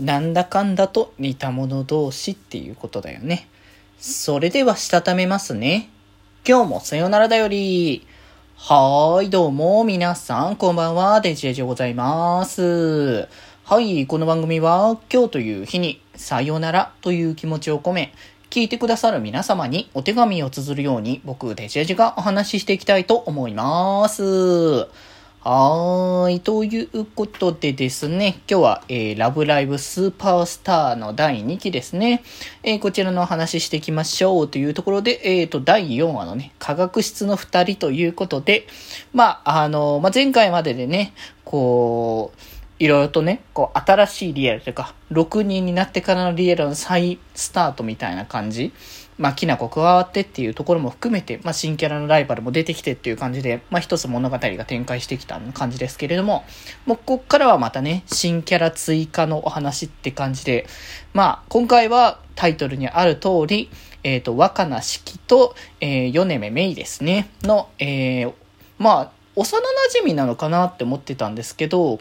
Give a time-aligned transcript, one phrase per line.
[0.00, 3.46] なんだかんだと似た者同士っていうことだよね。
[3.98, 5.90] それではしたためますね。
[6.48, 8.06] 今日もさよならだより。
[8.56, 13.28] はーい、どうも、皆さん、こんばんは、デジェジでございます。
[13.64, 18.14] はい、この番組は、今日という日に、さよならという気持ちを込め、
[18.48, 24.88] 聞いてくださる皆様にお手紙を綴るように、僕、デジェジがお話ししていきたいと思います。
[25.42, 26.40] はーい。
[26.40, 32.22] ということでですね、今日は、えー、ラブライブスーパースターの第2期ですね。
[32.62, 38.66] えー、こちらのお話ししていきましょうというところで、え、ー、と、第4話のね、科学室の2人ということで、
[39.14, 41.14] まあ、あの、まあ、前回まででね、
[41.46, 42.38] こう、
[42.78, 48.74] いろいろとね、こう、新しいリアルというか、6人になってからのリアルの再スタートみたいな感じ
[49.20, 56.44] まあ、きなこ加わってっていうところも含めて、まあ、新キャラのライバルも出てきてっていう感じで、まあ、一つ物語が展開してきた感じですけれども、
[56.86, 60.66] もうこっからはまたね、新キャラ追加のお話って感じで、
[61.12, 63.68] まあ、今回はタイトルにある通り、
[64.04, 68.32] えっ、ー、と、若菜式と、えー、米目メイですね、の、えー、
[68.78, 72.00] まあ、幼馴染なのかなって思ってたんですけど、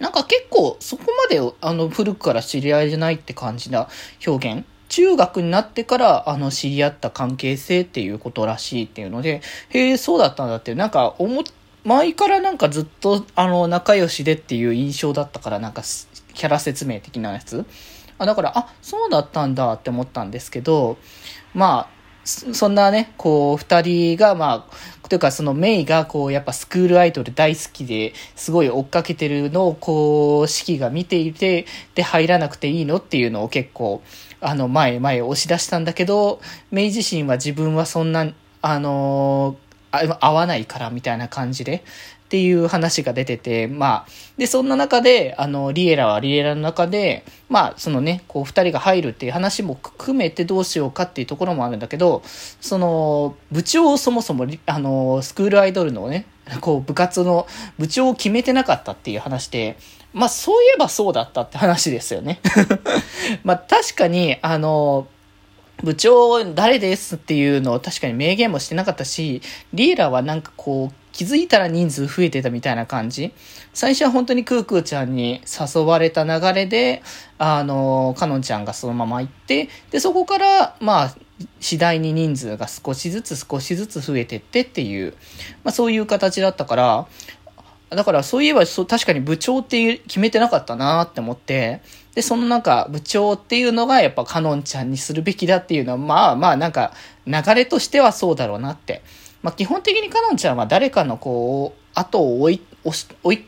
[0.00, 3.88] なんか結構そこまであの古くから知り合いじゃないって感じな
[4.26, 9.40] 表現中学になってから、あの、知り合った関係性っていうことらしいっていうので、
[9.70, 11.44] へえ、そうだったんだって、なんか、思、
[11.82, 15.80] 前からなんかずっと、あの、仲良しでっていう印象だったから、なんか、
[16.34, 17.64] キャラ説明的なやつ。
[18.18, 20.98] あ、だから、あ、そうだったんだって思ったんですけど、
[21.54, 34.02] まあ、そんなね、こう、二人が、まあ、というかそのメイが、こう、やっぱスクールアイドル大好きで、すごい追っかけてるのを、こう、四季が見ていて、で、入らなくていいのっていうのを結構、
[34.40, 38.32] あの、前、前押し出したんだけど、メイ自身は自分はそんな、
[38.64, 39.56] あの
[39.92, 41.84] 合わないからみたいな感じで、
[42.32, 44.06] っていう話が出てて、まあ、
[44.38, 56.24] で、そんな中で、あの、リエラはリエラの中で、まあ、そのね、こう、二人が入るっていう話も含めてどうしようかっていうところもあるんだけど、その、部長をそもそも、あの、スクールアイドルのね、
[56.62, 57.46] こう、部活の
[57.78, 59.76] 部長を決めてなかったっていう話で、
[60.14, 62.40] まあ、そういえばそうだったって話ですよね。
[63.44, 65.06] まあ、確かに、あの、
[65.82, 73.32] 部長誰ですっていうのを確かに明言もしてなかったし、リエラはなんかこう、気づいたら人数増えてたみたいな感じ。
[73.74, 77.02] 最初は本当にクークーちゃんに誘われた流れで、
[77.38, 81.14] あの、かのんちゃんがそのまま行って、で、そこから、まあ、
[81.60, 85.14] 次第に人数が少しずつ少しずつ増えてってっていう、
[85.64, 87.08] まあそういう形だったから、
[87.90, 91.82] だからそういえばそ確かに部長って決めてなかったなって思って、
[92.14, 96.92] で、そのなんか部長っていうのがやっぱかのんちゃんにするべきだっていうのは、まあまあなんか
[97.26, 99.02] 流れとしてはそうだろうなって。
[99.42, 102.62] まあ基本的にかのんちゃんは誰かのこう、後を追い、
[103.22, 103.44] 追い、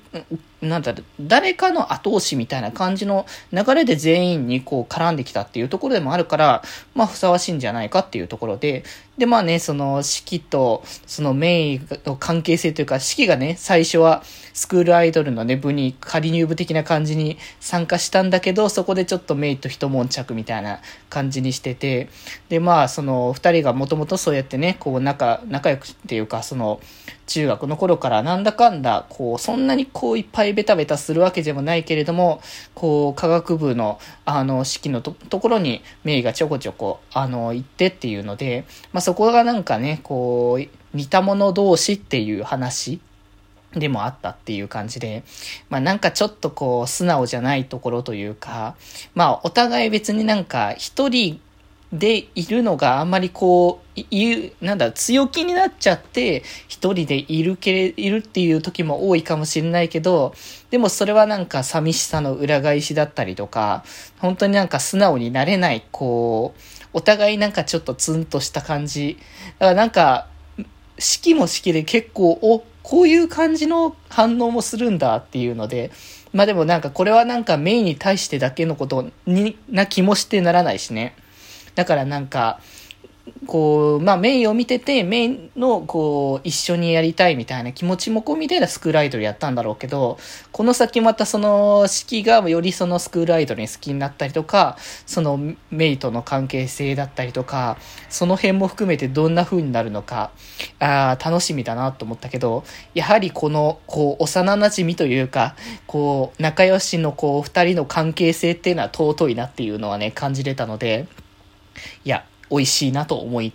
[0.63, 6.63] なんだ誰かの後押しみたいな感じの流れで全員にこう絡んできたっていうところでもあるから、
[6.95, 8.85] まあふさわしいんじゃないかっていうところで、
[9.19, 14.23] でまあね、その四季とそのメイの関係性というか、四季がね、最初は
[14.55, 22.09] スクールアイドルのね、部に仮入部的な感じに参加したんだけど、そこでちょっとメイと一悶着みたいな感じにしてて、
[22.49, 26.81] でまあその二人がもともとそうやってね、こう仲、仲良くっていうか、その
[27.27, 32.43] 中学の頃からなんだかんだ、こう、そんなにこうこういっぱいベタベタするわけでもないけれども、
[32.75, 43.01] こう、科学部の、あの、式のとところに、メイがちょこちょこ、あの、行ってっていうので、まあ、そこがなんかね、こう、似た者同士っていう話
[43.73, 45.25] でもあったっていう感じで、
[45.69, 48.77] まあなんかちょっとこう素直じゃないところというか、
[49.15, 51.41] まあお互い別になんか一人
[51.99, 60.35] でいるのがあんまりこう、いう、なんだ、強気になっちゃって、一人でいるけれ、いるっていう時も多いかもしれないけど、
[60.71, 63.85] でもそれはなんか寂しさの裏返しだったりとか、
[64.19, 69.17] 本当になんか素直になれない、こう、お互いなんかちょっとツンとした感じ。
[69.61, 70.27] だからなんか、
[70.99, 75.93] 式も式で結構、お、こういう感じの反応もするんだっていうので、
[76.33, 81.15] まあでもなんかこれはなんかメインに対してだけのことにな気もしてならないしね。
[81.75, 82.61] だからなんか、
[83.47, 90.19] こう、まあ、メインを見てて、メインの、こう、一緒にやりたいみたいな気持ちもこう見てたスクールアイドルやったんだろうけど、
[90.53, 94.77] この先またその、式がよりそのスクールアイドルに好きになったりとか、
[95.07, 95.39] その
[95.71, 97.79] メイとの関係性だったりとか、
[98.11, 100.31] その辺も含めてどんな風になるのか、
[100.79, 105.55] あ楽しみだなと思ったけど、やはりこの、こう、幼馴染というか、
[105.87, 111.07] こう、仲良しのこう、二人の関係性っていうのは尊いなっていうのはね、感じれたので、
[112.05, 113.53] いや、美味しいなと思い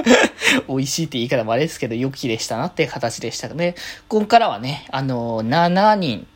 [0.68, 3.74] 美味しいって言い方もあれですけど、良きでしたなって形でしたね。
[4.08, 6.26] ここからはね、あの、7人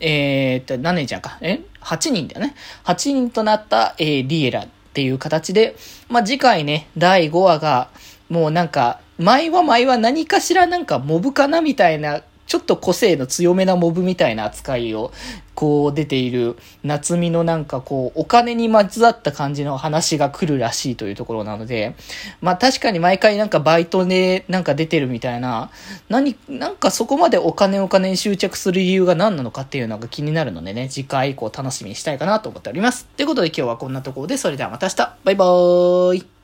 [0.00, 1.38] えー、っと、何年じゃんか。
[1.40, 2.54] え ?8 人だよね。
[2.84, 5.76] 8人となった、えー、リエラっていう形で、
[6.08, 7.88] まあ、次回ね、第5話が、
[8.30, 12.22] もうなんか、前は前は何かしらなんかモブかなみたいな
[12.52, 15.10] ちょっと個性の強めなモブみたいな扱いを、
[15.54, 21.94] こう出ている夏美のなんかこう、お金にまつわった感じの話が来るらしいというところなので、
[22.42, 25.70] まあ確かに毎回なんかバイトでなんか出てるみたいな、
[26.10, 33.06] 何、なんかそこまでお金お金に執着する理由が何なのかっていうのが気になるのでね、次回以降楽しみにしたいかなと思っております。
[33.16, 36.41] ということで今日はこんなところで、それではまた明日バイバーイ